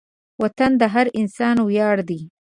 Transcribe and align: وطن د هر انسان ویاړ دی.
وطن 0.41 0.71
د 0.81 0.83
هر 0.93 1.07
انسان 1.19 1.55
ویاړ 1.67 1.97
دی. 2.09 2.19